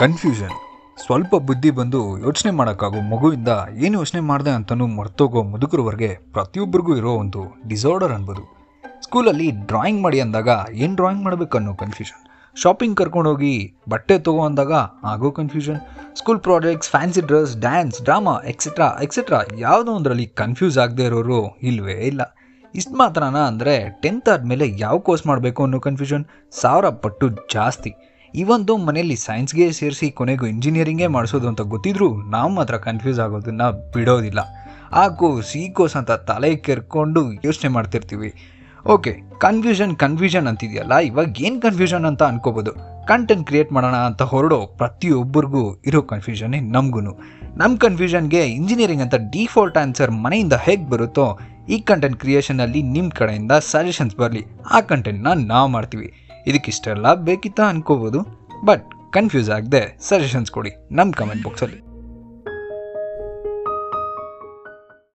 [0.00, 0.54] Confusion
[1.02, 3.50] ಸ್ವಲ್ಪ ಬುದ್ಧಿ ಬಂದು ಯೋಚನೆ ಮಾಡೋಕ್ಕಾಗೋ ಮಗುವಿಂದ
[3.84, 8.42] ಏನು ಯೋಚನೆ ಮಾಡಿದೆ ಅಂತಲೂ ಮರ್ತೋಗೋ ಮುದುಕರವರೆಗೆ ಪ್ರತಿಯೊಬ್ಬರಿಗೂ ಇರೋ ಒಂದು ಡಿಸಾರ್ಡರ್ ಅನ್ಬೋದು.
[9.04, 10.48] ಸ್ಕೂಲಲ್ಲಿ ಡ್ರಾಯಿಂಗ್ ಮಾಡಿ ಅಂದಾಗ
[10.84, 12.22] ಏನು ಡ್ರಾಯಿಂಗ್ ಮಾಡಬೇಕು ಅನ್ನೋ ಕನ್ಫ್ಯೂಷನ್
[12.56, 13.54] ಶಾಪಿಂಗ್ ಕರ್ಕೊಂಡೋಗಿ
[13.92, 14.72] ಬಟ್ಟೆ ತಗೋ ಅಂದಾಗ
[15.12, 15.78] ಆಗೋ confusion
[16.20, 22.22] school projects fancy dress dance drama etcetera etcetera ಯಾವುದೋ ಒಂದರಲ್ಲಿ ಕನ್ಫ್ಯೂಸ್ ಆಗದೆ ಇರೋರು ಇಲ್ವೇ ಇಲ್ಲ.
[22.74, 26.24] ಇಷ್ಟು ಮಾತ್ರನ ಅಂದರೆ ಟೆಂತ್ ಆದಮೇಲೆ ಯಾವ ಕೋರ್ಸ್ ಮಾಡಬೇಕು ಅನ್ನೋ ಕನ್ಫ್ಯೂಷನ್
[26.60, 27.92] ಸಾವಿರ ಪಟ್ಟು ಜಾಸ್ತಿ.
[28.42, 34.40] ಇವಂದು ಮನೆಯಲ್ಲಿ ಸೈನ್ಸ್ಗೆ ಸೇರಿಸಿ ಕೊನೆಗೂ ಇಂಜಿನಿಯರಿಂಗೇ ಮಾಡಿಸೋದು ಅಂತ ಗೊತ್ತಿದ್ರು ನಾವು ಮಾತ್ರ ಕನ್ಫ್ಯೂಸ್ ಆಗೋದನ್ನ ಬಿಡೋದಿಲ್ಲ.
[34.92, 38.30] ಆ ಕೋರ್ಸ್ ಈ ಕೋರ್ಸ್ ಅಂತ ತಲೆ ಕೆರ್ಕೊಂಡು ಯೋಚನೆ ಮಾಡ್ತಿರ್ತೀವಿ.
[38.94, 39.12] ಓಕೆ
[39.44, 42.72] ಕನ್ಫ್ಯೂಷನ್ ಕನ್ಫ್ಯೂಷನ್ ಅಂತಿದೆಯಲ್ಲ, ಇವಾಗ ಏನು ಕನ್ಫ್ಯೂಷನ್ ಅಂತ ಅನ್ಕೋಬೋದು?
[43.10, 47.00] ಕಂಟೆಂಟ್ ಕ್ರಿಯೇಟ್ ಮಾಡೋಣ ಅಂತ ಹೊರಡೋ ಪ್ರತಿಯೊಬ್ಬರಿಗೂ ಇರೋ ಕನ್ಫ್ಯೂಷನ್ನೇ ನಮಗೂ
[47.60, 51.26] ನಮ್ಮ ಕನ್ಫ್ಯೂಷನ್ಗೆ ಇಂಜಿನಿಯರಿಂಗ್ ಅಂತ ಡಿಫಾಲ್ಟ್ ಆನ್ಸರ್ ಮನೆಯಿಂದ ಹೇಗೆ ಬರುತ್ತೋ,
[51.68, 54.44] ಈ ಕಂಟೆಂಟ್ ಕ್ರಿಯೇಷನಲ್ಲಿ ನಿಮ್ಮ ಕಡೆಯಿಂದ ಸಜೆಷನ್ಸ್ ಬರಲಿ.
[54.72, 56.08] ಆ ಕಂಟೆಂಟ್ನ ನಾವು ಮಾಡ್ತೀವಿ.
[56.46, 58.20] ಇದಕ್ಕಿಷ್ಟೆಲ್ಲ ಬೇಕಿತ್ತ ಅನ್ಕೋಬೋದು
[58.64, 61.93] ಬಟ್ ಕನ್ಫ್ಯೂಸ್ ಆಗದೆ ಸಜೆಷನ್ಸ್ ಕೊಡಿ ನಮ್ಮ ಕಮೆಂಟ್ ಬಾಕ್ಸಲ್ಲಿ